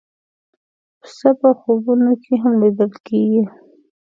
پسه 1.01 1.29
په 1.39 1.49
خوبونو 1.59 2.11
کې 2.23 2.33
هم 2.41 2.53
لیدل 2.61 2.91
کېږي. 3.07 3.43